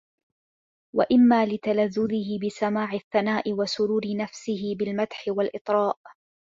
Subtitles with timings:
[0.95, 5.97] وَإِمَّا لِتَلَذُّذِهِ بِسَمَاعِ الثَّنَاءِ وَسُرُورِ نَفْسِهِ بِالْمَدْحِ وَالْإِطْرَاءِ